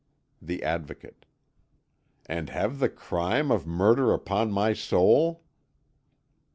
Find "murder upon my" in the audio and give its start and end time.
3.67-4.73